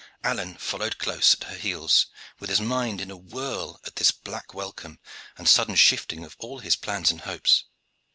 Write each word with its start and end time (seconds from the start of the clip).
Alleyne 0.23 0.57
followed 0.57 0.97
close 0.97 1.35
at 1.35 1.43
her 1.43 1.55
heels, 1.55 2.07
with 2.39 2.49
his 2.49 2.59
mind 2.59 3.01
in 3.01 3.11
a 3.11 3.15
whirl 3.15 3.79
at 3.85 3.97
this 3.97 4.09
black 4.09 4.51
welcome 4.51 4.99
and 5.37 5.47
sudden 5.47 5.75
shifting 5.75 6.23
of 6.25 6.35
all 6.39 6.57
his 6.57 6.75
plans 6.75 7.11
and 7.11 7.21
hopes. 7.21 7.65